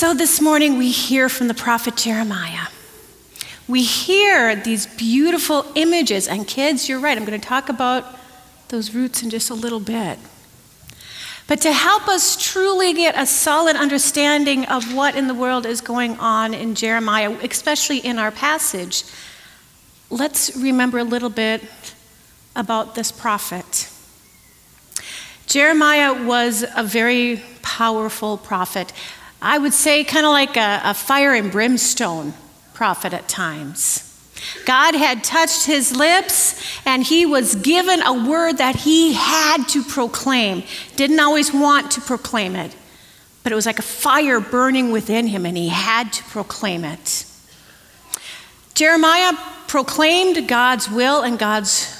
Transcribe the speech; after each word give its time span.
So 0.00 0.14
this 0.14 0.40
morning 0.40 0.78
we 0.78 0.90
hear 0.90 1.28
from 1.28 1.48
the 1.48 1.52
prophet 1.52 1.94
Jeremiah. 1.94 2.68
We 3.68 3.82
hear 3.82 4.56
these 4.56 4.86
beautiful 4.86 5.66
images, 5.74 6.26
and 6.26 6.48
kids, 6.48 6.88
you're 6.88 6.98
right, 6.98 7.18
I'm 7.18 7.26
going 7.26 7.38
to 7.38 7.46
talk 7.46 7.68
about 7.68 8.06
those 8.68 8.94
roots 8.94 9.22
in 9.22 9.28
just 9.28 9.50
a 9.50 9.54
little 9.54 9.78
bit. 9.78 10.18
But 11.46 11.60
to 11.60 11.72
help 11.74 12.08
us 12.08 12.42
truly 12.42 12.94
get 12.94 13.14
a 13.14 13.26
solid 13.26 13.76
understanding 13.76 14.64
of 14.64 14.94
what 14.94 15.16
in 15.16 15.26
the 15.26 15.34
world 15.34 15.66
is 15.66 15.82
going 15.82 16.18
on 16.18 16.54
in 16.54 16.74
Jeremiah, 16.74 17.36
especially 17.42 17.98
in 17.98 18.18
our 18.18 18.30
passage, 18.30 19.04
let's 20.08 20.56
remember 20.56 20.96
a 20.96 21.04
little 21.04 21.28
bit 21.28 21.62
about 22.56 22.94
this 22.94 23.12
prophet. 23.12 23.90
Jeremiah 25.46 26.26
was 26.26 26.64
a 26.74 26.82
very 26.82 27.42
powerful 27.60 28.38
prophet. 28.38 28.94
I 29.42 29.58
would 29.58 29.72
say, 29.72 30.04
kind 30.04 30.26
of 30.26 30.32
like 30.32 30.56
a, 30.56 30.80
a, 30.84 30.94
fire 30.94 31.32
and 31.32 31.50
brimstone 31.50 32.34
prophet 32.74 33.14
at 33.14 33.28
times. 33.28 34.06
God 34.66 34.94
had 34.94 35.24
touched 35.24 35.66
his 35.66 35.96
lips, 35.96 36.62
and 36.84 37.02
he 37.02 37.24
was 37.24 37.54
given 37.54 38.02
a 38.02 38.28
word 38.28 38.58
that 38.58 38.76
he 38.76 39.14
had 39.14 39.64
to 39.68 39.82
proclaim. 39.82 40.62
Didn't 40.96 41.20
always 41.20 41.52
want 41.52 41.90
to 41.92 42.00
proclaim 42.00 42.54
it, 42.54 42.74
but 43.42 43.52
it 43.52 43.54
was 43.54 43.66
like 43.66 43.78
a 43.78 43.82
fire 43.82 44.40
burning 44.40 44.92
within 44.92 45.26
him, 45.26 45.46
and 45.46 45.56
he 45.56 45.68
had 45.68 46.12
to 46.14 46.24
proclaim 46.24 46.84
it. 46.84 47.24
Jeremiah 48.74 49.32
proclaimed 49.68 50.48
God's 50.48 50.90
will 50.90 51.22
and 51.22 51.38
God's 51.38 51.96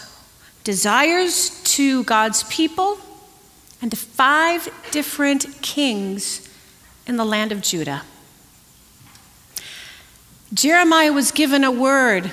desires 0.64 1.62
to 1.64 2.04
God's 2.04 2.42
people 2.44 2.98
and 3.80 3.90
to 3.90 3.96
five 3.96 4.68
different 4.90 5.46
kings 5.62 6.46
in 7.10 7.16
the 7.16 7.24
land 7.24 7.50
of 7.50 7.60
Judah. 7.60 8.02
Jeremiah 10.54 11.12
was 11.12 11.32
given 11.32 11.64
a 11.64 11.70
word 11.70 12.30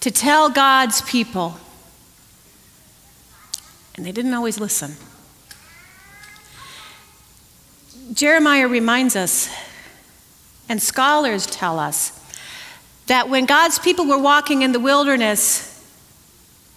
to 0.00 0.10
tell 0.10 0.48
God's 0.48 1.02
people, 1.02 1.58
and 3.94 4.06
they 4.06 4.10
didn't 4.10 4.32
always 4.32 4.58
listen. 4.58 4.96
Jeremiah 8.14 8.68
reminds 8.68 9.16
us, 9.16 9.50
and 10.70 10.80
scholars 10.80 11.44
tell 11.44 11.78
us, 11.78 12.18
that 13.06 13.28
when 13.28 13.44
God's 13.44 13.78
people 13.78 14.06
were 14.06 14.18
walking 14.18 14.62
in 14.62 14.72
the 14.72 14.80
wilderness, 14.80 15.73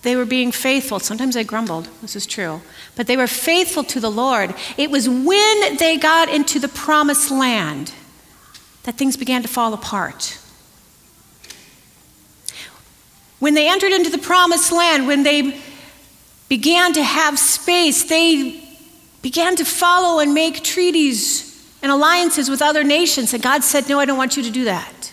they 0.04 0.16
were 0.16 0.26
being 0.26 0.52
faithful. 0.52 1.00
Sometimes 1.00 1.36
they 1.36 1.44
grumbled, 1.44 1.90
this 2.02 2.16
is 2.16 2.26
true, 2.26 2.62
but 2.96 3.08
they 3.08 3.18
were 3.18 3.28
faithful 3.28 3.84
to 3.86 4.00
the 4.00 4.12
Lord. 4.12 4.54
It 4.78 4.92
was 4.92 5.10
when 5.10 5.78
they 5.78 5.98
got 5.98 6.30
into 6.30 6.60
the 6.60 6.68
promised 6.68 7.32
land 7.32 7.92
that 8.84 8.96
things 8.96 9.18
began 9.18 9.42
to 9.42 9.48
fall 9.48 9.74
apart. 9.74 10.40
When 13.40 13.54
they 13.54 13.70
entered 13.70 13.92
into 13.92 14.10
the 14.10 14.18
promised 14.18 14.72
land, 14.72 15.08
when 15.08 15.24
they 15.24 15.62
began 16.50 16.94
to 16.94 17.04
have 17.04 17.38
space, 17.38 18.04
they 18.06 18.64
began 19.22 19.56
to 19.58 19.66
follow 19.66 20.20
and 20.20 20.34
make 20.34 20.64
treaties 20.64 21.48
and 21.82 21.92
alliances 21.92 22.50
with 22.50 22.62
other 22.62 22.84
nations. 22.84 23.34
And 23.34 23.44
God 23.44 23.64
said, 23.64 23.90
No, 23.90 24.00
I 24.00 24.06
don't 24.06 24.18
want 24.18 24.38
you 24.38 24.44
to 24.44 24.50
do 24.50 24.64
that. 24.64 25.12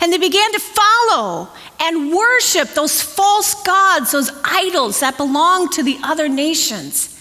And 0.00 0.12
they 0.12 0.18
began 0.18 0.52
to 0.52 0.60
follow 0.60 1.48
and 1.80 2.12
worship 2.12 2.70
those 2.70 3.00
false 3.00 3.54
gods, 3.62 4.12
those 4.12 4.30
idols 4.44 5.00
that 5.00 5.16
belong 5.16 5.68
to 5.70 5.82
the 5.82 5.98
other 6.02 6.28
nations. 6.28 7.14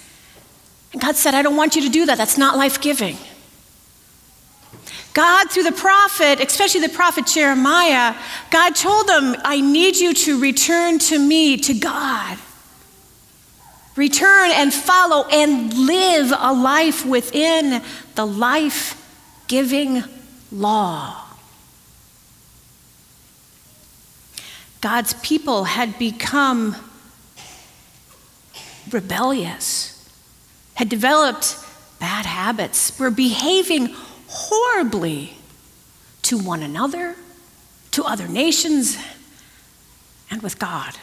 And 0.93 1.01
God 1.01 1.15
said, 1.15 1.33
I 1.33 1.41
don't 1.41 1.55
want 1.55 1.75
you 1.75 1.83
to 1.83 1.89
do 1.89 2.05
that. 2.05 2.17
That's 2.17 2.37
not 2.37 2.57
life 2.57 2.81
giving. 2.81 3.17
God, 5.13 5.49
through 5.49 5.63
the 5.63 5.71
prophet, 5.71 6.39
especially 6.39 6.81
the 6.81 6.89
prophet 6.89 7.25
Jeremiah, 7.25 8.15
God 8.51 8.75
told 8.75 9.07
them, 9.07 9.35
I 9.43 9.61
need 9.61 9.97
you 9.97 10.13
to 10.13 10.39
return 10.39 10.99
to 10.99 11.17
me, 11.17 11.57
to 11.57 11.73
God. 11.73 12.37
Return 13.95 14.51
and 14.51 14.71
follow 14.71 15.27
and 15.27 15.73
live 15.73 16.31
a 16.37 16.53
life 16.53 17.03
within 17.03 17.81
the 18.13 18.25
life 18.25 18.93
giving 19.47 20.03
law. 20.51 21.26
God's 24.81 25.13
people 25.15 25.63
had 25.63 25.97
become 25.97 26.75
rebellious, 28.91 29.93
had 30.75 30.89
developed 30.89 31.57
bad 31.99 32.25
habits, 32.25 32.97
were 32.99 33.09
behaving 33.09 33.95
horribly 34.27 35.33
to 36.23 36.37
one 36.37 36.61
another, 36.61 37.15
to 37.91 38.03
other 38.03 38.27
nations, 38.27 38.97
and 40.29 40.41
with 40.41 40.59
God. 40.59 40.93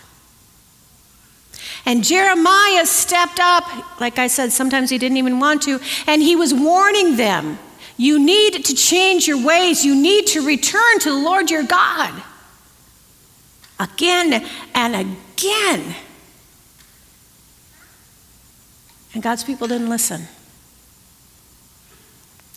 And 1.86 2.04
Jeremiah 2.04 2.86
stepped 2.86 3.40
up, 3.40 4.00
like 4.00 4.18
I 4.18 4.28
said, 4.28 4.52
sometimes 4.52 4.90
he 4.90 4.98
didn't 4.98 5.18
even 5.18 5.40
want 5.40 5.62
to, 5.62 5.80
and 6.06 6.22
he 6.22 6.36
was 6.36 6.54
warning 6.54 7.16
them 7.16 7.58
you 7.96 8.18
need 8.18 8.64
to 8.64 8.74
change 8.74 9.28
your 9.28 9.44
ways, 9.44 9.84
you 9.84 9.94
need 9.94 10.26
to 10.28 10.44
return 10.44 10.98
to 11.00 11.10
the 11.10 11.18
Lord 11.18 11.50
your 11.50 11.62
God 11.62 12.22
again 13.78 14.46
and 14.74 14.94
again. 14.94 15.94
And 19.14 19.22
God's 19.22 19.44
people 19.44 19.68
didn't 19.68 19.88
listen. 19.88 20.28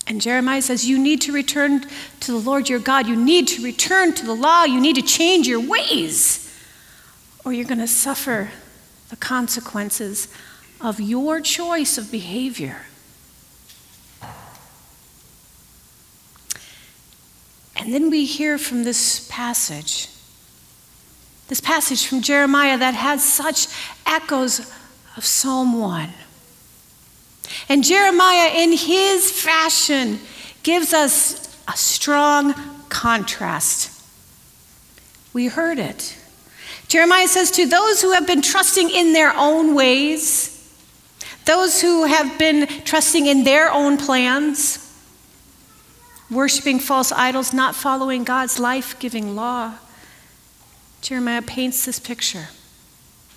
And 0.07 0.21
Jeremiah 0.21 0.61
says, 0.61 0.87
You 0.87 0.97
need 0.97 1.21
to 1.21 1.31
return 1.31 1.85
to 2.21 2.31
the 2.31 2.37
Lord 2.37 2.69
your 2.69 2.79
God. 2.79 3.07
You 3.07 3.15
need 3.15 3.47
to 3.49 3.63
return 3.63 4.13
to 4.13 4.25
the 4.25 4.33
law. 4.33 4.63
You 4.63 4.79
need 4.79 4.95
to 4.95 5.01
change 5.01 5.47
your 5.47 5.59
ways, 5.59 6.51
or 7.43 7.53
you're 7.53 7.65
going 7.65 7.79
to 7.79 7.87
suffer 7.87 8.49
the 9.09 9.17
consequences 9.17 10.27
of 10.79 10.99
your 10.99 11.41
choice 11.41 11.97
of 11.97 12.11
behavior. 12.11 12.81
And 17.75 17.93
then 17.93 18.09
we 18.09 18.25
hear 18.25 18.57
from 18.57 18.83
this 18.83 19.27
passage 19.29 20.09
this 21.47 21.61
passage 21.61 22.05
from 22.05 22.21
Jeremiah 22.21 22.77
that 22.77 22.93
has 22.93 23.23
such 23.23 23.67
echoes 24.05 24.59
of 25.15 25.25
Psalm 25.25 25.79
1. 25.79 26.09
And 27.69 27.83
Jeremiah, 27.83 28.51
in 28.55 28.73
his 28.73 29.31
fashion, 29.31 30.19
gives 30.63 30.93
us 30.93 31.57
a 31.67 31.77
strong 31.77 32.53
contrast. 32.89 33.91
We 35.33 35.47
heard 35.47 35.79
it. 35.79 36.17
Jeremiah 36.87 37.27
says, 37.27 37.51
To 37.51 37.65
those 37.65 38.01
who 38.01 38.11
have 38.11 38.27
been 38.27 38.41
trusting 38.41 38.89
in 38.89 39.13
their 39.13 39.33
own 39.35 39.75
ways, 39.75 40.53
those 41.45 41.81
who 41.81 42.05
have 42.05 42.37
been 42.37 42.67
trusting 42.83 43.25
in 43.25 43.43
their 43.45 43.71
own 43.71 43.97
plans, 43.97 44.83
worshiping 46.29 46.79
false 46.79 47.11
idols, 47.11 47.53
not 47.53 47.75
following 47.75 48.25
God's 48.25 48.59
life 48.59 48.99
giving 48.99 49.35
law, 49.35 49.75
Jeremiah 51.01 51.41
paints 51.41 51.85
this 51.85 51.99
picture, 51.99 52.47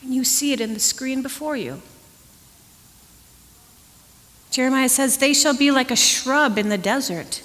and 0.02 0.14
you 0.14 0.24
see 0.24 0.52
it 0.52 0.60
in 0.60 0.74
the 0.74 0.80
screen 0.80 1.22
before 1.22 1.56
you. 1.56 1.82
Jeremiah 4.50 4.88
says, 4.88 5.18
They 5.18 5.32
shall 5.32 5.56
be 5.56 5.70
like 5.70 5.90
a 5.90 5.96
shrub 5.96 6.58
in 6.58 6.68
the 6.68 6.78
desert. 6.78 7.42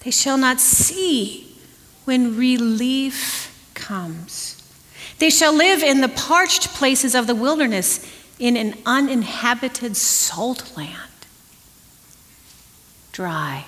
They 0.00 0.10
shall 0.10 0.38
not 0.38 0.60
see 0.60 1.58
when 2.04 2.36
relief 2.36 3.70
comes. 3.74 4.62
They 5.18 5.30
shall 5.30 5.52
live 5.52 5.82
in 5.82 6.00
the 6.00 6.08
parched 6.08 6.68
places 6.74 7.14
of 7.14 7.26
the 7.26 7.34
wilderness 7.34 8.08
in 8.38 8.56
an 8.56 8.74
uninhabited 8.84 9.96
salt 9.96 10.76
land, 10.76 11.26
dry 13.12 13.64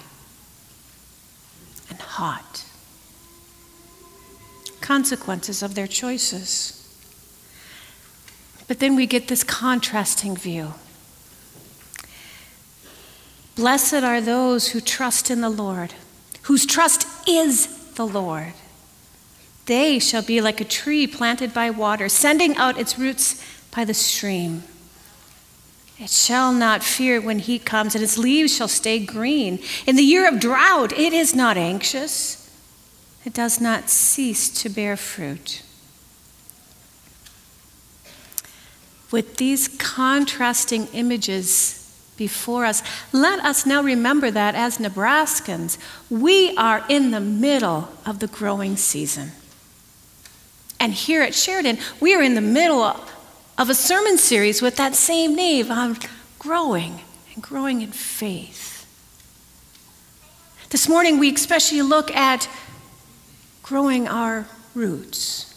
and 1.88 1.98
hot 1.98 2.67
consequences 4.80 5.62
of 5.62 5.74
their 5.74 5.86
choices. 5.86 6.74
But 8.66 8.80
then 8.80 8.96
we 8.96 9.06
get 9.06 9.28
this 9.28 9.42
contrasting 9.42 10.36
view. 10.36 10.74
Blessed 13.56 14.04
are 14.04 14.20
those 14.20 14.68
who 14.68 14.80
trust 14.80 15.30
in 15.30 15.40
the 15.40 15.48
Lord, 15.48 15.94
whose 16.42 16.64
trust 16.64 17.06
is 17.28 17.66
the 17.94 18.06
Lord. 18.06 18.52
They 19.66 19.98
shall 19.98 20.22
be 20.22 20.40
like 20.40 20.60
a 20.60 20.64
tree 20.64 21.06
planted 21.06 21.52
by 21.52 21.70
water, 21.70 22.08
sending 22.08 22.56
out 22.56 22.78
its 22.78 22.98
roots 22.98 23.42
by 23.74 23.84
the 23.84 23.94
stream. 23.94 24.62
It 25.98 26.10
shall 26.10 26.52
not 26.52 26.84
fear 26.84 27.20
when 27.20 27.40
heat 27.40 27.64
comes, 27.64 27.94
and 27.94 28.04
its 28.04 28.16
leaves 28.16 28.54
shall 28.54 28.68
stay 28.68 29.00
green. 29.00 29.58
In 29.86 29.96
the 29.96 30.04
year 30.04 30.28
of 30.28 30.38
drought, 30.38 30.92
it 30.92 31.12
is 31.12 31.34
not 31.34 31.56
anxious 31.56 32.37
it 33.28 33.34
does 33.34 33.60
not 33.60 33.90
cease 33.90 34.48
to 34.48 34.70
bear 34.70 34.96
fruit. 34.96 35.62
With 39.10 39.36
these 39.36 39.68
contrasting 39.68 40.86
images 40.94 41.74
before 42.16 42.64
us. 42.64 42.82
Let 43.12 43.40
us 43.40 43.66
now 43.66 43.82
remember 43.82 44.30
that 44.30 44.54
as 44.54 44.78
Nebraskans, 44.78 45.76
we 46.08 46.56
are 46.56 46.86
in 46.88 47.10
the 47.10 47.20
middle 47.20 47.90
of 48.06 48.20
the 48.20 48.28
growing 48.28 48.78
season. 48.78 49.32
And 50.80 50.94
here 50.94 51.20
at 51.20 51.34
Sheridan, 51.34 51.76
we 52.00 52.14
are 52.14 52.22
in 52.22 52.34
the 52.34 52.40
middle 52.40 52.82
of 52.82 53.68
a 53.68 53.74
sermon 53.74 54.16
series 54.16 54.62
with 54.62 54.76
that 54.76 54.94
same 54.94 55.36
name 55.36 55.70
on 55.70 55.98
growing 56.38 57.00
and 57.34 57.42
growing 57.42 57.82
in 57.82 57.92
faith. 57.92 58.86
This 60.70 60.88
morning, 60.88 61.18
we 61.18 61.30
especially 61.34 61.82
look 61.82 62.10
at 62.16 62.48
growing 63.68 64.08
our 64.08 64.46
roots. 64.74 65.54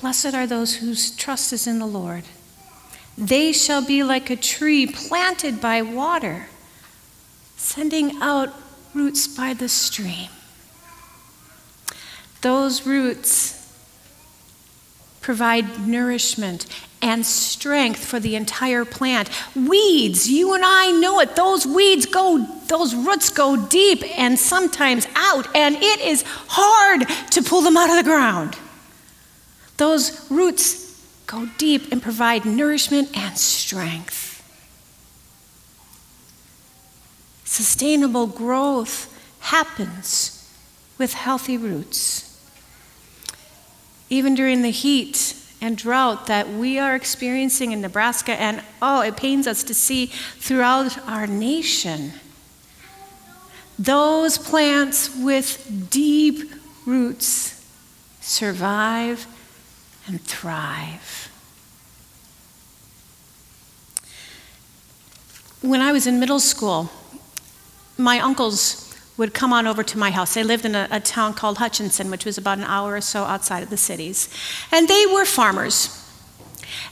Blessed 0.00 0.34
are 0.34 0.46
those 0.46 0.76
whose 0.76 1.14
trust 1.14 1.52
is 1.52 1.68
in 1.68 1.78
the 1.78 1.86
Lord. 1.86 2.24
They 3.16 3.52
shall 3.52 3.86
be 3.86 4.02
like 4.02 4.28
a 4.28 4.34
tree 4.34 4.88
planted 4.88 5.60
by 5.60 5.82
water, 5.82 6.48
sending 7.56 8.20
out 8.20 8.52
roots 8.92 9.28
by 9.28 9.54
the 9.54 9.68
stream. 9.68 10.30
Those 12.40 12.84
roots 12.84 13.72
provide 15.20 15.86
nourishment 15.86 16.66
and 17.02 17.24
strength 17.24 18.04
for 18.04 18.20
the 18.20 18.36
entire 18.36 18.84
plant. 18.84 19.30
Weeds, 19.56 20.28
you 20.28 20.54
and 20.54 20.64
I 20.64 20.90
know 20.92 21.20
it. 21.20 21.34
Those 21.36 21.66
weeds 21.66 22.06
go, 22.06 22.46
those 22.66 22.94
roots 22.94 23.30
go 23.30 23.56
deep 23.68 24.02
and 24.18 24.38
sometimes 24.38 25.06
out, 25.14 25.54
and 25.56 25.76
it 25.76 26.00
is 26.00 26.24
hard 26.26 27.08
to 27.32 27.42
pull 27.42 27.62
them 27.62 27.76
out 27.76 27.90
of 27.90 27.96
the 27.96 28.02
ground. 28.02 28.56
Those 29.76 30.30
roots 30.30 31.00
go 31.26 31.48
deep 31.56 31.90
and 31.90 32.02
provide 32.02 32.44
nourishment 32.44 33.16
and 33.16 33.38
strength. 33.38 34.28
Sustainable 37.44 38.26
growth 38.26 39.06
happens 39.40 40.36
with 40.98 41.14
healthy 41.14 41.56
roots. 41.56 42.26
Even 44.10 44.34
during 44.34 44.62
the 44.62 44.70
heat 44.70 45.39
and 45.60 45.76
drought 45.76 46.26
that 46.26 46.48
we 46.48 46.78
are 46.78 46.94
experiencing 46.94 47.72
in 47.72 47.80
Nebraska, 47.80 48.32
and 48.32 48.62
oh, 48.80 49.02
it 49.02 49.16
pains 49.16 49.46
us 49.46 49.62
to 49.64 49.74
see 49.74 50.06
throughout 50.06 50.98
our 51.06 51.26
nation. 51.26 52.12
Those 53.78 54.38
plants 54.38 55.14
with 55.16 55.88
deep 55.90 56.52
roots 56.86 57.64
survive 58.20 59.26
and 60.06 60.20
thrive. 60.22 61.30
When 65.62 65.80
I 65.82 65.92
was 65.92 66.06
in 66.06 66.18
middle 66.18 66.40
school, 66.40 66.90
my 67.98 68.18
uncles 68.18 68.79
would 69.20 69.34
come 69.34 69.52
on 69.52 69.66
over 69.66 69.84
to 69.84 69.98
my 69.98 70.10
house. 70.10 70.34
They 70.34 70.42
lived 70.42 70.64
in 70.64 70.74
a, 70.74 70.88
a, 70.90 70.98
town 70.98 71.34
called 71.34 71.58
Hutchinson, 71.58 72.10
which 72.10 72.24
was 72.24 72.38
about 72.38 72.58
an 72.58 72.64
hour 72.64 72.96
or 72.96 73.00
so 73.00 73.22
outside 73.24 73.62
of 73.62 73.70
the 73.70 73.76
cities. 73.76 74.28
And 74.72 74.88
they 74.88 75.06
were 75.06 75.24
farmers. 75.24 75.96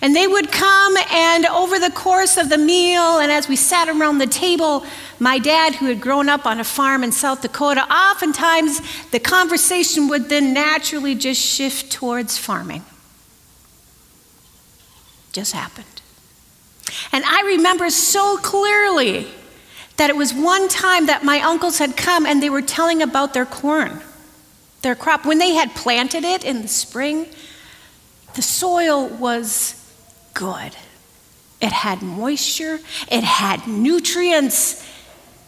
And 0.01 0.15
they 0.15 0.27
would 0.27 0.53
come, 0.53 0.97
and 1.11 1.47
over 1.47 1.79
the 1.79 1.91
course 1.91 2.37
of 2.37 2.49
the 2.51 2.59
meal, 2.59 3.19
and 3.19 3.33
as 3.33 3.49
we 3.49 3.57
sat 3.57 3.89
around 3.89 4.19
the 4.19 4.27
table, 4.27 4.85
my 5.19 5.39
dad, 5.39 5.77
who 5.77 5.87
had 5.87 6.01
grown 6.01 6.29
up 6.29 6.47
on 6.47 6.61
a 6.61 6.65
farm 6.65 7.03
in 7.03 7.13
South 7.13 7.43
Dakota, 7.43 7.83
oftentimes 7.93 8.81
the 9.11 9.19
conversation 9.19 10.09
would 10.09 10.29
then 10.29 10.53
naturally 10.53 11.15
just 11.15 11.41
shift 11.41 11.91
towards 11.91 12.39
farming 12.39 12.85
just 15.33 15.53
happened. 15.53 15.87
And 17.13 17.25
I 17.25 17.43
remember 17.43 17.91
so 17.91 18.39
clearly 18.39 19.29
that 19.99 20.11
it 20.11 20.17
was 20.17 20.33
one 20.33 20.69
time 20.69 21.07
that 21.07 21.25
my 21.25 21.41
uncles 21.41 21.79
had 21.79 21.97
come 21.97 22.25
and 22.25 22.43
they 22.43 22.51
were 22.51 22.63
telling 22.63 23.03
about 23.03 23.35
their 23.35 23.45
corn, 23.45 24.01
their 24.83 24.95
crop. 24.95 25.27
When 25.27 25.39
they 25.39 25.55
had 25.55 25.75
planted 25.75 26.25
it 26.25 26.45
in 26.45 26.63
the 26.63 26.69
spring, 26.69 27.27
the 28.35 28.43
soil 28.43 29.09
was 29.09 29.75
good. 30.35 30.77
It 31.61 31.73
had 31.73 32.01
moisture, 32.01 32.79
it 33.11 33.25
had 33.25 33.67
nutrients. 33.67 34.87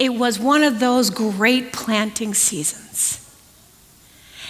It 0.01 0.15
was 0.15 0.41
one 0.41 0.65
of 0.65 0.81
those 0.81 1.11
great 1.11 1.73
planting 1.73 2.35
seasons. 2.35 3.19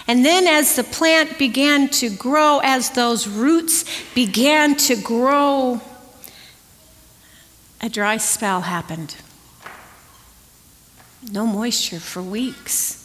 And 0.07 0.25
then, 0.25 0.47
as 0.47 0.75
the 0.75 0.83
plant 0.83 1.37
began 1.37 1.87
to 1.89 2.09
grow, 2.09 2.59
as 2.63 2.89
those 2.91 3.27
roots 3.27 3.85
began 4.15 4.75
to 4.77 4.95
grow, 4.95 5.79
a 7.79 7.89
dry 7.89 8.17
spell 8.17 8.61
happened. 8.61 9.15
No 11.29 11.45
moisture 11.45 11.99
for 11.99 12.21
weeks. 12.21 12.97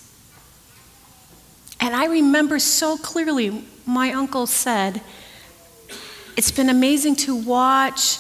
And 1.81 1.95
I 1.95 2.07
remember 2.07 2.59
so 2.59 2.97
clearly 2.97 3.65
my 3.85 4.13
uncle 4.13 4.47
said, 4.47 5.03
It's 6.37 6.51
been 6.51 6.69
amazing 6.69 7.17
to 7.17 7.37
watch 7.37 8.19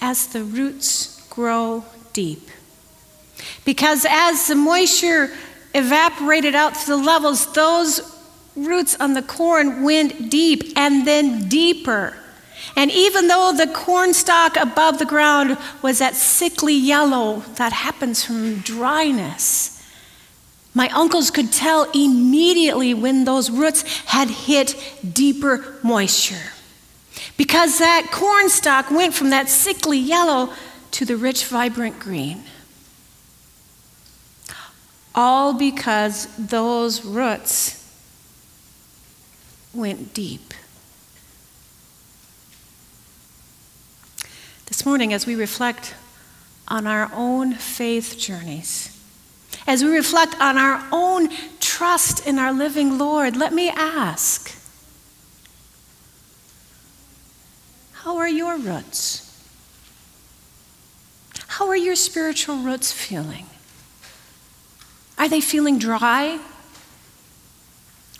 as 0.00 0.28
the 0.28 0.42
roots 0.42 1.26
grow 1.28 1.84
deep. 2.12 2.48
Because 3.64 4.06
as 4.08 4.48
the 4.48 4.54
moisture 4.54 5.30
evaporated 5.74 6.54
out 6.54 6.74
to 6.74 6.86
the 6.86 6.96
levels, 6.96 7.52
those 7.52 8.00
roots 8.56 8.96
on 9.00 9.14
the 9.14 9.22
corn 9.22 9.82
went 9.82 10.30
deep 10.30 10.72
and 10.76 11.06
then 11.06 11.48
deeper. 11.48 12.16
And 12.76 12.90
even 12.90 13.28
though 13.28 13.52
the 13.56 13.66
corn 13.66 14.14
stalk 14.14 14.56
above 14.56 14.98
the 14.98 15.06
ground 15.06 15.58
was 15.82 15.98
that 15.98 16.14
sickly 16.14 16.74
yellow 16.74 17.40
that 17.56 17.72
happens 17.72 18.24
from 18.24 18.56
dryness, 18.60 19.70
my 20.74 20.88
uncles 20.88 21.30
could 21.30 21.52
tell 21.52 21.88
immediately 21.94 22.94
when 22.94 23.24
those 23.24 23.50
roots 23.50 23.82
had 24.06 24.28
hit 24.28 24.74
deeper 25.12 25.78
moisture. 25.82 26.52
Because 27.36 27.78
that 27.78 28.08
corn 28.10 28.48
stalk 28.48 28.90
went 28.90 29.14
from 29.14 29.30
that 29.30 29.48
sickly 29.48 29.98
yellow 29.98 30.52
to 30.92 31.04
the 31.04 31.16
rich, 31.16 31.44
vibrant 31.46 31.98
green 31.98 32.42
all 35.14 35.52
because 35.52 36.26
those 36.36 37.04
roots 37.04 37.80
went 39.72 40.12
deep. 40.12 40.52
This 44.74 44.84
morning, 44.84 45.12
as 45.12 45.24
we 45.24 45.36
reflect 45.36 45.94
on 46.66 46.88
our 46.88 47.08
own 47.14 47.54
faith 47.54 48.18
journeys, 48.18 49.00
as 49.68 49.84
we 49.84 49.90
reflect 49.94 50.34
on 50.40 50.58
our 50.58 50.84
own 50.90 51.28
trust 51.60 52.26
in 52.26 52.40
our 52.40 52.52
living 52.52 52.98
Lord, 52.98 53.36
let 53.36 53.52
me 53.52 53.68
ask 53.68 54.52
how 57.92 58.16
are 58.16 58.28
your 58.28 58.58
roots? 58.58 59.40
How 61.46 61.68
are 61.68 61.76
your 61.76 61.94
spiritual 61.94 62.56
roots 62.56 62.90
feeling? 62.90 63.46
Are 65.16 65.28
they 65.28 65.40
feeling 65.40 65.78
dry? 65.78 66.40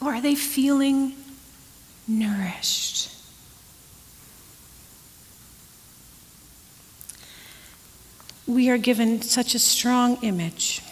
Or 0.00 0.14
are 0.14 0.20
they 0.20 0.37
feeling 0.37 1.16
nourished? 2.06 3.11
We 8.46 8.68
are 8.68 8.78
given 8.78 9.22
such 9.22 9.54
a 9.54 9.58
strong 9.58 10.18
image 10.22 10.82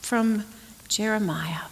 from 0.00 0.44
Jeremiah. 0.88 1.68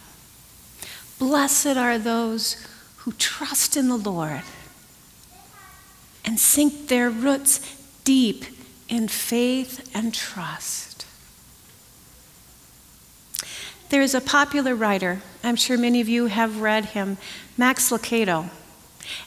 Blessed 1.19 1.77
are 1.77 1.97
those 1.97 2.65
who 2.97 3.11
trust 3.13 3.75
in 3.75 3.89
the 3.89 3.97
Lord 3.97 4.43
and 6.23 6.39
sink 6.39 6.87
their 6.87 7.09
roots 7.09 7.59
deep 8.03 8.45
in 8.87 9.07
faith 9.07 9.89
and 9.93 10.13
trust. 10.13 11.05
There 13.89 14.01
is 14.01 14.15
a 14.15 14.21
popular 14.21 14.73
writer, 14.73 15.21
I'm 15.43 15.55
sure 15.55 15.77
many 15.77 16.01
of 16.01 16.09
you 16.09 16.25
have 16.27 16.61
read 16.61 16.85
him, 16.85 17.17
Max 17.57 17.91
Lucado. 17.91 18.49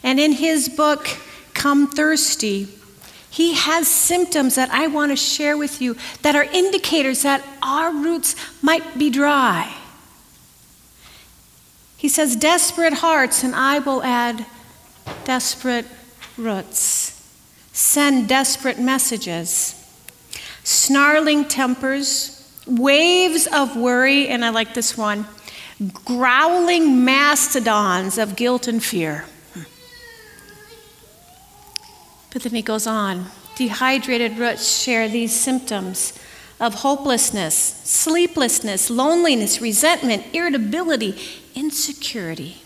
And 0.02 0.18
in 0.18 0.32
his 0.32 0.68
book, 0.68 1.06
Come 1.54 1.86
Thirsty, 1.86 2.77
he 3.30 3.54
has 3.54 3.88
symptoms 3.88 4.54
that 4.54 4.70
I 4.70 4.87
want 4.87 5.12
to 5.12 5.16
share 5.16 5.56
with 5.56 5.80
you 5.80 5.97
that 6.23 6.35
are 6.35 6.44
indicators 6.44 7.23
that 7.23 7.44
our 7.62 7.92
roots 7.92 8.35
might 8.62 8.99
be 8.99 9.11
dry. 9.11 9.75
He 11.97 12.08
says, 12.08 12.37
Desperate 12.37 12.94
hearts, 12.94 13.42
and 13.42 13.54
I 13.54 13.80
will 13.80 14.02
add 14.02 14.47
desperate 15.25 15.87
roots. 16.37 17.14
Send 17.73 18.28
desperate 18.28 18.78
messages. 18.78 19.75
Snarling 20.64 21.47
tempers, 21.47 22.61
waves 22.66 23.47
of 23.47 23.76
worry, 23.76 24.28
and 24.28 24.44
I 24.44 24.50
like 24.50 24.75
this 24.75 24.97
one 24.97 25.26
growling 26.04 27.04
mastodons 27.04 28.18
of 28.18 28.35
guilt 28.35 28.66
and 28.66 28.82
fear. 28.82 29.25
But 32.30 32.42
then 32.42 32.54
he 32.54 32.62
goes 32.62 32.87
on 32.87 33.26
dehydrated 33.56 34.38
roots 34.38 34.80
share 34.80 35.08
these 35.08 35.35
symptoms 35.35 36.16
of 36.61 36.75
hopelessness, 36.75 37.54
sleeplessness, 37.85 38.88
loneliness, 38.88 39.61
resentment, 39.61 40.25
irritability, 40.32 41.18
insecurity. 41.54 42.62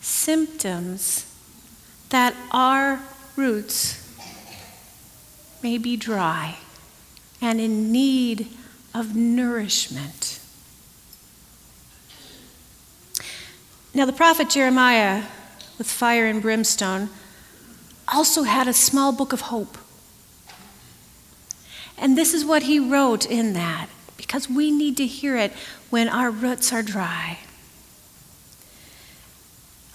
Symptoms 0.00 1.32
that 2.10 2.34
our 2.50 3.00
roots 3.36 4.00
may 5.62 5.78
be 5.78 5.96
dry 5.96 6.56
and 7.40 7.60
in 7.60 7.90
need 7.90 8.48
of 8.92 9.14
nourishment. 9.14 10.40
Now, 13.92 14.06
the 14.06 14.12
prophet 14.12 14.50
Jeremiah, 14.50 15.24
with 15.78 15.86
fire 15.86 16.26
and 16.26 16.40
brimstone, 16.40 17.10
also 18.12 18.42
had 18.42 18.68
a 18.68 18.72
small 18.72 19.12
book 19.12 19.32
of 19.32 19.42
hope. 19.42 19.78
And 21.96 22.18
this 22.18 22.34
is 22.34 22.44
what 22.44 22.64
he 22.64 22.78
wrote 22.78 23.24
in 23.24 23.52
that, 23.54 23.88
because 24.16 24.48
we 24.48 24.70
need 24.70 24.96
to 24.98 25.06
hear 25.06 25.36
it 25.36 25.52
when 25.90 26.08
our 26.08 26.30
roots 26.30 26.72
are 26.72 26.82
dry. 26.82 27.38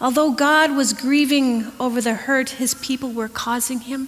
Although 0.02 0.32
God 0.32 0.76
was 0.76 0.94
grieving 0.94 1.72
over 1.80 2.00
the 2.00 2.14
hurt 2.14 2.52
his 2.52 2.74
people 2.74 3.12
were 3.12 3.28
causing 3.28 3.82
him, 3.82 4.08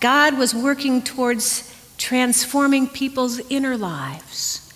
God 0.00 0.38
was 0.38 0.54
working 0.54 1.02
towards 1.02 1.72
transforming 1.98 2.88
people's 2.88 3.40
inner 3.50 3.76
lives 3.76 4.72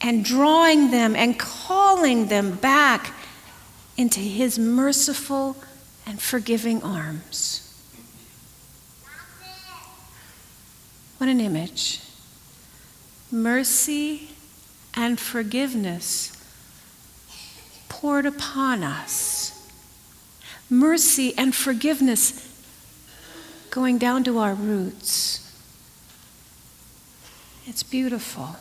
and 0.00 0.24
drawing 0.24 0.90
them 0.90 1.14
and 1.14 1.38
calling 1.38 2.26
them 2.28 2.56
back 2.56 3.12
into 3.98 4.20
his 4.20 4.58
merciful 4.58 5.56
and 6.06 6.22
forgiving 6.22 6.82
arms. 6.82 7.64
What 11.18 11.28
an 11.28 11.40
image. 11.40 12.00
Mercy 13.30 14.30
and 14.94 15.18
forgiveness 15.18 16.32
poured 17.88 18.24
upon 18.24 18.84
us. 18.84 19.68
Mercy 20.70 21.36
and 21.36 21.54
forgiveness 21.54 22.44
going 23.70 23.98
down 23.98 24.22
to 24.24 24.38
our 24.38 24.54
roots. 24.54 25.44
It's 27.66 27.82
beautiful. 27.82 28.56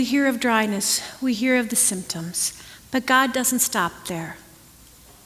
We 0.00 0.06
hear 0.06 0.28
of 0.28 0.40
dryness, 0.40 1.02
we 1.20 1.34
hear 1.34 1.58
of 1.58 1.68
the 1.68 1.76
symptoms, 1.76 2.58
but 2.90 3.04
God 3.04 3.34
doesn't 3.34 3.58
stop 3.58 4.06
there. 4.06 4.38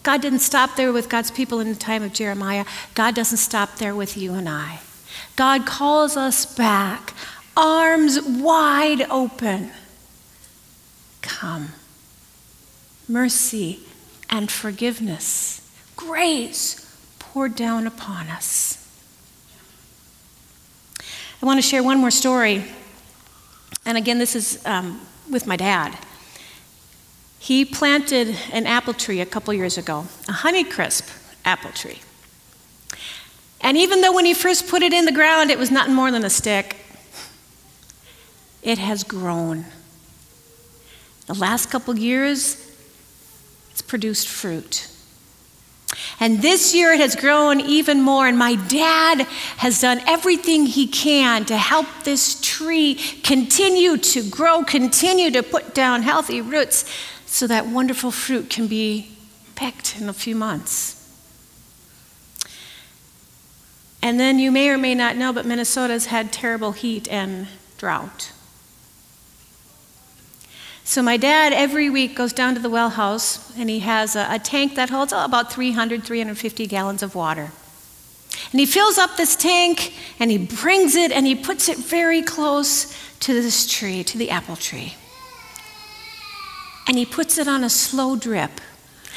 God 0.03 0.21
didn't 0.21 0.41
stop 0.41 0.75
there 0.75 0.93
with 0.93 1.09
God's 1.09 1.31
people 1.31 1.61
in 1.61 1.69
the 1.69 1.77
time 1.77 2.03
of 2.03 2.13
Jeremiah. 2.13 2.65
God 2.97 3.15
doesn't 3.15 3.39
stop 3.39 3.77
there 3.77 3.95
with 3.95 4.17
you 4.17 4.35
and 4.35 4.49
I. 4.49 4.81
God 5.37 5.65
calls 5.65 6.17
us 6.17 6.45
back, 6.57 7.15
arms 7.57 8.21
wide 8.21 9.03
open. 9.03 9.71
Come. 11.23 11.69
Mercy 13.09 13.79
and 14.29 14.51
forgiveness, 14.51 15.61
grace 15.95 16.99
poured 17.21 17.55
down 17.55 17.87
upon 17.87 18.27
us. 18.27 18.85
I 21.41 21.47
want 21.47 21.59
to 21.59 21.63
share 21.63 21.85
one 21.85 21.99
more 21.99 22.11
story. 22.11 22.65
And 23.87 23.99
again, 23.99 24.19
this 24.19 24.35
is 24.35 24.65
um, 24.67 25.01
with 25.31 25.47
my 25.47 25.57
dad. 25.57 25.99
He 27.39 27.65
planted 27.65 28.37
an 28.53 28.67
apple 28.67 28.95
tree 28.95 29.21
a 29.21 29.27
couple 29.27 29.53
years 29.53 29.77
ago, 29.77 30.07
a 30.29 30.33
Honeycrisp 30.33 31.11
apple 31.45 31.73
tree. 31.73 32.01
And 33.61 33.77
even 33.77 34.01
though 34.01 34.13
when 34.13 34.25
he 34.25 34.35
first 34.35 34.69
put 34.69 34.83
it 34.83 34.93
in 34.93 35.05
the 35.05 35.13
ground, 35.13 35.51
it 35.51 35.59
was 35.59 35.71
nothing 35.71 35.95
more 35.95 36.11
than 36.11 36.25
a 36.25 36.31
stick, 36.31 36.77
it 38.63 38.79
has 38.79 39.05
grown. 39.05 39.67
The 41.27 41.35
last 41.35 41.71
couple 41.71 41.99
years, 41.99 42.71
it's 43.71 43.83
produced 43.83 44.29
fruit. 44.29 44.89
And 46.21 46.43
this 46.43 46.75
year 46.75 46.93
it 46.93 47.01
has 47.01 47.17
grown 47.17 47.61
even 47.61 48.01
more, 48.03 48.27
and 48.27 48.39
my 48.39 48.55
dad 48.55 49.23
has 49.59 49.81
done 49.81 50.01
everything 50.07 50.67
he 50.67 50.87
can 50.87 51.45
to 51.47 51.57
help 51.57 51.87
this 52.05 52.41
tree 52.41 52.95
continue 53.23 53.97
to 53.97 54.29
grow, 54.29 54.63
continue 54.63 55.31
to 55.31 55.43
put 55.43 55.75
down 55.75 56.03
healthy 56.03 56.41
roots 56.41 56.85
so 57.27 57.47
that 57.47 57.67
wonderful 57.67 58.11
fruit 58.11 58.51
can 58.51 58.67
be 58.67 59.11
picked 59.55 60.01
in 60.01 60.09
a 60.09 60.13
few 60.13 60.37
months. 60.37 61.01
And 64.03 64.21
then 64.21 64.39
you 64.39 64.53
may 64.53 64.69
or 64.69 64.77
may 64.77 64.95
not 64.95 65.17
know, 65.17 65.33
but 65.33 65.47
Minnesota's 65.47 66.07
had 66.07 66.31
terrible 66.31 66.73
heat 66.73 67.09
and 67.09 67.49
drought. 67.79 68.34
So 70.87 71.03
my 71.03 71.17
dad 71.17 71.55
every 71.55 71.89
week 71.89 72.15
goes 72.15 72.35
down 72.35 72.55
to 72.55 72.61
the 72.61 72.69
well 72.69 72.91
house 72.91 73.57
and 73.59 73.71
he 73.71 73.81
has 73.81 74.15
a, 74.15 74.27
a 74.31 74.39
tank 74.39 74.75
that 74.75 74.91
holds 74.91 75.15
oh, 75.15 75.25
about 75.25 75.51
300, 75.51 76.05
350 76.05 76.67
gallons 76.67 77.03
of 77.03 77.15
water. 77.15 77.51
And 78.53 78.61
he 78.61 78.67
fills 78.67 78.99
up 78.99 79.17
this 79.17 79.35
tank 79.35 79.95
and 80.21 80.31
he 80.31 80.39
brings 80.39 80.95
it 80.95 81.11
and 81.11 81.27
he 81.27 81.35
puts 81.35 81.71
it 81.71 81.79
very 81.79 82.21
close 82.21 82.95
to 83.21 83.33
this 83.33 83.67
tree, 83.67 84.05
to 84.05 84.19
the 84.19 84.31
apple 84.31 84.57
tree. 84.57 84.95
And 86.87 86.99
he 86.99 87.07
puts 87.07 87.39
it 87.39 87.49
on 87.49 87.65
a 87.65 87.71
slow 87.71 88.15
drip 88.15 88.61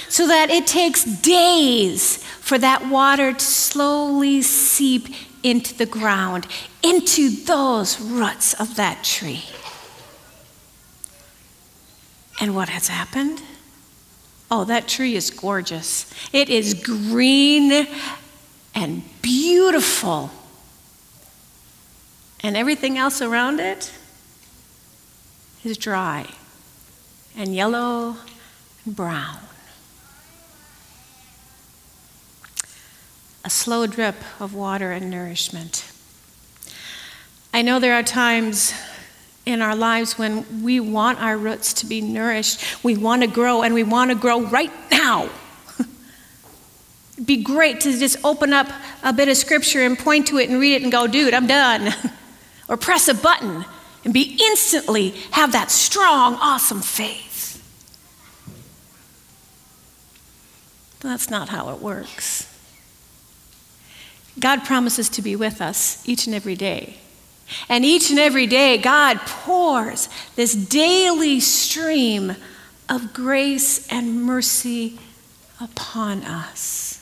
so 0.07 0.25
that 0.27 0.49
it 0.49 0.65
takes 0.67 1.03
days 1.03 2.23
for 2.39 2.57
that 2.57 2.87
water 2.87 3.33
to 3.33 3.43
slowly 3.43 4.41
seep 4.41 5.09
into 5.43 5.75
the 5.75 5.85
ground, 5.85 6.47
into 6.81 7.29
those 7.29 7.99
roots 7.99 8.53
of 8.53 8.75
that 8.77 9.03
tree. 9.03 9.43
And 12.39 12.55
what 12.55 12.69
has 12.69 12.87
happened? 12.87 13.41
Oh, 14.49 14.63
that 14.65 14.87
tree 14.87 15.15
is 15.15 15.29
gorgeous. 15.29 16.11
It 16.31 16.49
is 16.49 16.73
green 16.73 17.87
and 18.75 19.03
beautiful. 19.21 20.31
And 22.41 22.55
everything 22.55 22.97
else 22.97 23.21
around 23.21 23.59
it 23.59 23.91
is 25.63 25.77
dry 25.77 26.27
and 27.35 27.53
yellow 27.53 28.15
and 28.85 28.95
brown. 28.95 29.39
A 33.43 33.49
slow 33.49 33.87
drip 33.87 34.15
of 34.39 34.53
water 34.53 34.91
and 34.91 35.09
nourishment. 35.09 35.91
I 37.53 37.61
know 37.61 37.79
there 37.79 37.93
are 37.93 38.03
times 38.03 38.73
in 39.47 39.61
our 39.61 39.75
lives 39.75 40.17
when 40.17 40.61
we 40.61 40.79
want 40.81 41.21
our 41.21 41.37
roots 41.37 41.73
to 41.73 41.85
be 41.85 42.01
nourished. 42.01 42.83
We 42.83 42.97
want 42.97 43.21
to 43.21 43.27
grow, 43.27 43.63
and 43.63 43.73
we 43.73 43.83
want 43.83 44.11
to 44.11 44.15
grow 44.15 44.41
right 44.41 44.71
now. 44.91 45.29
It'd 47.13 47.25
be 47.25 47.41
great 47.41 47.81
to 47.81 47.97
just 47.97 48.17
open 48.25 48.51
up 48.51 48.67
a 49.03 49.13
bit 49.13 49.29
of 49.29 49.37
scripture 49.37 49.81
and 49.81 49.97
point 49.97 50.27
to 50.27 50.37
it 50.37 50.49
and 50.49 50.59
read 50.59 50.75
it 50.75 50.83
and 50.83 50.91
go, 50.91 51.07
dude, 51.07 51.33
I'm 51.33 51.47
done. 51.47 51.93
or 52.69 52.75
press 52.75 53.07
a 53.07 53.13
button 53.13 53.63
and 54.03 54.13
be 54.13 54.37
instantly 54.39 55.11
have 55.31 55.53
that 55.53 55.71
strong, 55.71 56.35
awesome 56.35 56.81
faith. 56.81 57.63
But 60.99 61.09
that's 61.09 61.29
not 61.29 61.49
how 61.49 61.69
it 61.69 61.79
works. 61.79 62.53
God 64.39 64.65
promises 64.65 65.07
to 65.09 65.21
be 65.21 65.35
with 65.35 65.61
us 65.61 66.07
each 66.07 66.27
and 66.27 66.35
every 66.35 66.55
day. 66.55 66.97
And 67.69 67.85
each 67.85 68.09
and 68.09 68.19
every 68.19 68.47
day, 68.47 68.77
God 68.77 69.19
pours 69.19 70.09
this 70.35 70.53
daily 70.53 71.39
stream 71.39 72.35
of 72.89 73.13
grace 73.13 73.87
and 73.91 74.23
mercy 74.23 74.99
upon 75.59 76.23
us. 76.23 76.93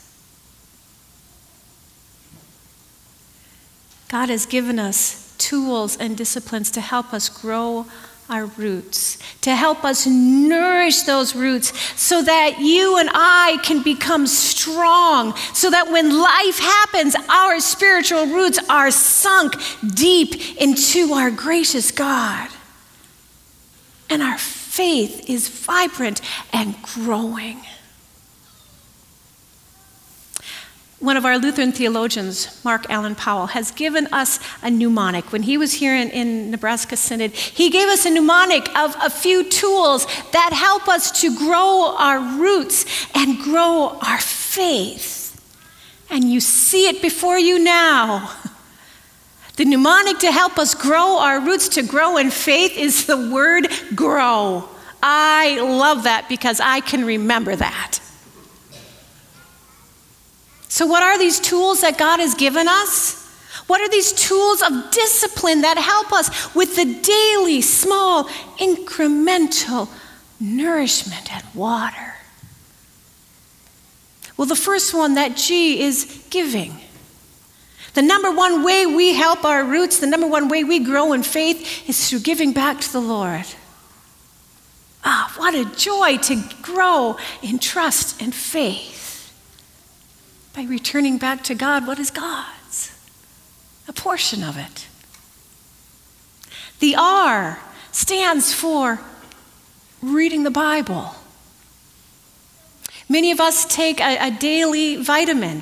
God 4.08 4.30
has 4.30 4.46
given 4.46 4.80
us 4.80 5.34
tools 5.38 5.98
and 5.98 6.16
disciplines 6.16 6.72
to 6.72 6.82
help 6.82 7.14
us 7.14 7.28
grow 7.28 7.86
our 8.30 8.46
roots, 8.46 9.18
to 9.42 9.56
help 9.56 9.84
us 9.84 10.08
nourish 10.08 11.04
those 11.04 11.36
roots 11.36 11.78
so 12.00 12.24
that 12.24 12.60
you 12.60 12.98
and 12.98 13.10
I 13.14 13.60
can 13.64 13.84
become 13.84 14.26
strong, 14.26 15.36
so 15.54 15.70
that 15.70 15.92
when 15.92 16.20
life 16.20 16.60
happens, 16.60 17.16
our 17.30 17.60
spiritual 17.60 18.26
roots 18.28 18.60
are 18.70 18.90
sunk 18.90 19.54
deep 19.94 20.60
into 20.60 21.14
our 21.14 21.30
gracious 21.30 21.92
God. 21.92 22.50
And 24.10 24.22
our 24.22 24.38
faith 24.38 25.30
is 25.30 25.48
vibrant 25.48 26.22
and 26.52 26.76
growing. 26.82 27.62
One 31.00 31.18
of 31.18 31.26
our 31.26 31.38
Lutheran 31.38 31.74
theologians, 31.74 32.64
Mark 32.64 32.90
Allan 32.90 33.16
Powell, 33.16 33.48
has 33.48 33.72
given 33.72 34.08
us 34.14 34.40
a 34.64 34.72
mnemonic. 34.72 35.32
When 35.34 35.44
he 35.44 35.58
was 35.58 35.74
here 35.74 35.94
in, 35.94 36.10
in, 36.10 36.52
Nebraska 36.52 36.96
Synod, 36.96 37.32
he 37.32 37.70
gave 37.70 37.90
us 37.90 38.06
a 38.06 38.10
mnemonic 38.10 38.74
of 38.78 38.96
a 39.02 39.10
few 39.10 39.44
tools 39.44 40.06
that 40.32 40.54
help 40.54 40.88
us 40.88 41.12
to 41.22 41.38
grow 41.38 41.96
our 41.98 42.20
roots 42.40 42.86
and 43.14 43.40
grow 43.40 44.00
our 44.02 44.20
faith. 44.20 45.24
And 46.10 46.32
you 46.32 46.40
see 46.40 46.88
it 46.88 47.02
before 47.02 47.38
you 47.38 47.60
now. 47.60 48.34
The 49.58 49.66
mnemonic 49.66 50.20
to 50.20 50.32
help 50.32 50.58
us 50.58 50.74
grow 50.74 51.20
our 51.20 51.42
roots 51.42 51.68
to 51.70 51.84
grow 51.84 52.18
in 52.18 52.32
faith 52.32 52.78
is 52.78 53.06
the 53.06 53.30
word 53.30 53.68
grow. 53.96 54.70
I 55.04 55.60
love 55.60 56.04
that 56.04 56.28
because 56.30 56.62
I 56.62 56.80
can 56.80 57.04
remember 57.04 57.56
that. 57.56 58.00
So, 60.76 60.86
what 60.86 61.04
are 61.04 61.18
these 61.18 61.40
tools 61.40 61.80
that 61.80 61.98
God 61.98 62.20
has 62.20 62.36
given 62.36 62.68
us? 62.68 63.26
What 63.68 63.80
are 63.80 63.88
these 63.88 64.12
tools 64.12 64.62
of 64.62 64.92
discipline 64.92 65.62
that 65.62 65.78
help 65.78 66.12
us 66.12 66.54
with 66.54 66.76
the 66.76 66.84
daily, 66.84 67.62
small, 67.62 68.26
incremental 68.60 69.88
nourishment 70.38 71.34
and 71.34 71.46
water? 71.56 72.16
Well, 74.36 74.48
the 74.48 74.58
first 74.58 74.94
one, 74.94 75.14
that 75.16 75.38
G, 75.38 75.82
is 75.82 76.28
giving. 76.30 76.82
The 77.94 78.02
number 78.02 78.30
one 78.30 78.62
way 78.62 78.86
we 78.86 79.14
help 79.14 79.46
our 79.46 79.64
roots, 79.64 80.00
the 80.00 80.08
number 80.08 80.28
one 80.28 80.50
way 80.50 80.66
we 80.66 80.80
grow 80.80 81.14
in 81.14 81.24
faith, 81.24 81.88
is 81.88 82.10
through 82.10 82.20
giving 82.20 82.52
back 82.52 82.82
to 82.82 82.92
the 82.92 83.00
Lord. 83.00 83.46
Ah, 85.06 85.34
what 85.38 85.56
a 85.56 85.64
joy 85.78 86.18
to 86.18 86.44
grow 86.62 87.16
in 87.42 87.60
trust 87.60 88.22
and 88.22 88.36
faith 88.36 88.95
by 90.56 90.64
returning 90.64 91.18
back 91.18 91.44
to 91.44 91.56
God 91.56 91.86
what 91.86 92.00
is 92.00 92.10
God's, 92.10 92.98
a 93.88 93.94
portion 93.94 94.44
of 94.44 94.58
it. 94.58 94.88
The 96.80 96.96
R 96.96 97.60
stands 97.92 98.54
for 98.54 99.02
reading 100.02 100.44
the 100.44 100.52
Bible. 100.52 101.16
Many 103.10 103.32
of 103.32 103.40
us 103.40 103.66
take 103.66 104.00
a, 104.00 104.28
a, 104.28 104.32
daily 104.32 104.96
vitamin. 104.96 105.62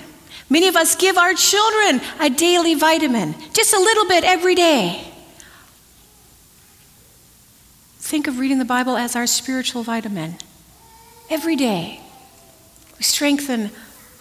Many 0.50 0.68
of 0.68 0.76
us 0.76 0.96
give 0.96 1.18
our 1.18 1.34
children 1.34 2.00
a 2.20 2.30
daily 2.30 2.76
vitamin, 2.76 3.36
just 3.54 3.74
a 3.74 3.80
little 3.80 4.08
bit 4.08 4.24
every 4.24 4.56
day. 4.56 5.08
Think 7.98 8.28
of 8.28 8.38
reading 8.38 8.60
the 8.60 8.66
Bible 8.66 8.96
as 8.96 9.16
our 9.16 9.26
spiritual 9.26 9.84
vitamin. 9.84 10.36
Every 11.30 11.56
day, 11.56 12.00
we 12.98 13.04
strengthen 13.04 13.72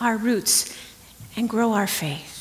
our 0.03 0.17
roots 0.17 0.77
and 1.37 1.49
grow 1.49 1.73
our 1.73 1.87
faith. 1.87 2.33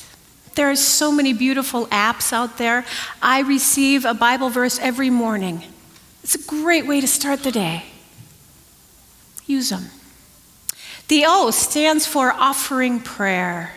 There 0.56 0.70
are 0.70 0.76
so 0.76 1.12
many 1.12 1.34
beautiful 1.34 1.88
apps 1.88 2.34
out 2.34 2.58
there. 2.58 2.86
I 3.22 3.42
receive 3.42 4.04
a 4.04 4.14
Bible 4.14 4.50
verse 4.50 4.80
every 4.80 5.10
morning. 5.10 5.64
It's 6.24 6.36
a 6.36 6.44
great 6.44 6.86
way 6.86 7.00
to 7.02 7.08
start 7.08 7.44
the 7.44 7.52
day. 7.52 7.86
Use 9.46 9.70
them. 9.70 9.86
The 11.08 11.26
O 11.28 11.52
stands 11.52 12.06
for 12.06 12.32
offering 12.32 13.00
prayer. 13.00 13.72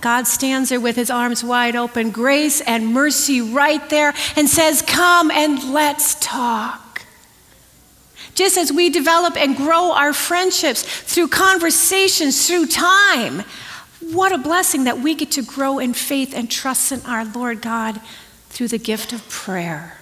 God 0.00 0.26
stands 0.26 0.68
there 0.68 0.80
with 0.80 0.96
his 0.96 1.10
arms 1.10 1.42
wide 1.42 1.74
open, 1.74 2.10
grace 2.10 2.60
and 2.60 2.92
mercy 2.92 3.40
right 3.40 3.88
there, 3.90 4.14
and 4.36 4.48
says, 4.48 4.82
Come 4.82 5.30
and 5.30 5.72
let's 5.72 6.14
talk. 6.20 6.87
Just 8.38 8.56
as 8.56 8.72
we 8.72 8.88
develop 8.88 9.36
and 9.36 9.56
grow 9.56 9.90
our 9.90 10.12
friendships 10.12 10.84
through 10.84 11.26
conversations, 11.26 12.46
through 12.46 12.66
time, 12.66 13.42
what 14.12 14.30
a 14.30 14.38
blessing 14.38 14.84
that 14.84 15.00
we 15.00 15.16
get 15.16 15.32
to 15.32 15.42
grow 15.42 15.80
in 15.80 15.92
faith 15.92 16.32
and 16.36 16.48
trust 16.48 16.92
in 16.92 17.00
our 17.00 17.24
Lord 17.24 17.60
God 17.60 18.00
through 18.48 18.68
the 18.68 18.78
gift 18.78 19.12
of 19.12 19.28
prayer. 19.28 19.98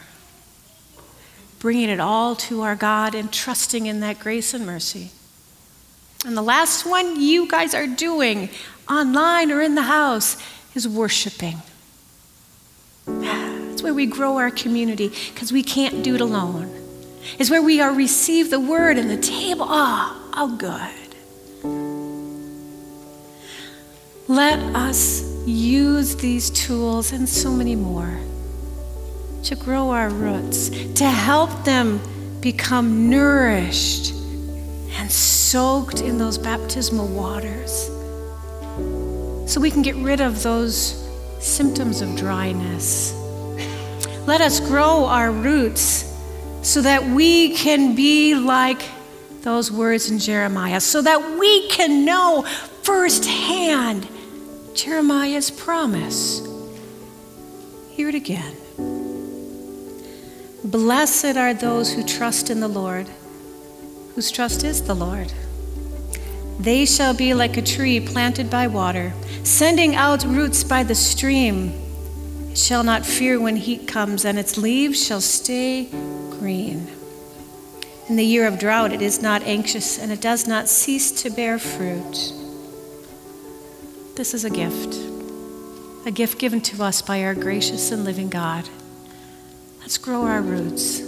Bringing 1.61 1.89
it 1.89 1.99
all 1.99 2.37
to 2.37 2.61
our 2.61 2.77
God 2.77 3.15
and 3.15 3.33
trusting 3.33 3.87
in 3.87 4.01
that 4.01 4.19
grace 4.19 4.53
and 4.53 4.67
mercy. 4.67 5.13
And 6.27 6.37
the 6.37 6.43
last 6.43 6.85
one 6.85 7.19
you 7.19 7.49
guys 7.49 7.75
are 7.75 7.87
doing 7.87 8.51
online 8.87 9.51
or 9.51 9.63
in 9.63 9.77
the 9.77 9.85
house 9.85 10.37
is 10.75 10.87
worshiping. 10.87 11.63
That's 13.07 13.83
where 13.83 13.95
we 13.95 14.05
grow 14.05 14.37
our 14.37 14.51
community 14.51 15.11
because 15.33 15.53
we 15.53 15.63
can't 15.63 16.05
do 16.05 16.15
it 16.15 16.21
alone 16.21 16.86
is 17.39 17.51
where 17.51 17.63
we 17.63 17.81
are 17.81 17.93
receive 17.93 18.51
the 18.51 18.61
word 18.61 18.99
and 18.99 19.11
the 19.11 19.17
table. 19.17 19.67
Ah, 19.69 20.17
oh, 20.35 20.37
oh, 20.37 20.57
good. 20.57 21.03
Let 24.29 24.59
us 24.75 25.23
use 25.47 26.17
these 26.17 26.51
tools 26.51 27.13
and 27.13 27.29
so 27.29 27.53
many 27.53 27.77
more 27.77 28.19
to 29.45 29.55
grow 29.55 29.91
our 29.91 30.11
roots, 30.11 30.71
to 30.95 31.05
help 31.05 31.65
them 31.65 32.01
become 32.41 33.09
nourished 33.09 34.13
and 34.95 35.11
soaked 35.11 36.01
in 36.01 36.19
those 36.19 36.39
baptismal 36.39 37.07
waters 37.07 37.91
so 39.47 39.61
we 39.61 39.71
can 39.71 39.83
get 39.83 39.95
rid 39.97 40.21
of 40.21 40.43
those 40.43 41.09
symptoms 41.39 42.03
of 42.03 42.17
dryness. 42.17 43.15
Let 44.27 44.41
us 44.41 44.59
grow 44.59 45.07
our 45.07 45.31
roots 45.31 46.06
so 46.67 46.83
that 46.83 47.05
we 47.05 47.55
can 47.55 47.95
be 47.95 48.35
like 48.35 48.83
those 49.43 49.71
words 49.71 50.11
in 50.11 50.19
Jeremiah, 50.19 50.81
so 50.81 51.01
that 51.01 51.39
we 51.39 51.69
can 51.69 52.05
know 52.05 52.43
firsthand 52.83 54.09
Jeremiah's 54.75 55.49
promise. 55.49 56.45
Hear 57.91 58.09
it 58.09 58.17
again. 58.17 58.57
Blessed 60.65 61.37
are 61.37 61.55
those 61.55 61.93
who 61.93 62.03
trust 62.03 62.51
in 62.51 62.59
the 62.59 62.69
Lord, 62.69 63.07
whose 64.17 64.33
trust 64.33 64.65
is 64.65 64.83
the 64.83 64.95
Lord. 64.95 65.33
They 66.59 66.85
shall 66.85 67.15
be 67.15 67.33
like 67.33 67.57
a 67.57 67.63
tree 67.63 68.01
planted 68.01 68.51
by 68.51 68.67
water, 68.67 69.13
sending 69.45 69.95
out 69.95 70.25
roots 70.25 70.65
by 70.65 70.83
the 70.83 70.97
stream. 70.97 71.86
It 72.57 72.61
shall 72.61 72.85
not 72.85 73.05
fear 73.05 73.39
when 73.39 73.57
heat 73.57 73.87
comes, 73.87 74.25
and 74.25 74.39
its 74.39 74.57
leaves 74.57 75.07
shall 75.07 75.21
stay 75.21 75.91
green. 76.31 76.89
In 78.09 78.17
the 78.17 78.25
year 78.25 78.47
of 78.47 78.59
drought, 78.59 78.95
it 78.95 79.03
is 79.03 79.21
not 79.21 79.43
anxious 79.43 79.99
and 79.99 80.11
it 80.11 80.23
does 80.23 80.49
not 80.49 80.67
cease 80.67 81.13
to 81.23 81.29
bear 81.29 81.59
fruit. 81.59 82.33
This 84.15 84.33
is 84.33 84.47
a 84.47 84.51
gift, 84.51 84.97
a 86.07 86.11
gift 86.11 86.39
given 86.39 86.63
to 86.63 86.83
us 86.83 87.03
by 87.03 87.25
our 87.25 87.35
gracious 87.35 87.93
and 87.93 88.07
living 88.07 88.31
God. 88.31 88.67
Let's 89.81 89.99
grow 89.99 90.23
our 90.23 90.41
roots. 90.41 91.03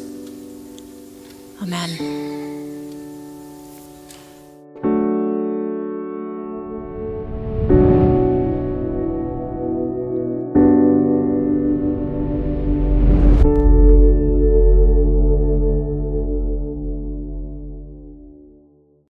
Amen. 1.63 2.48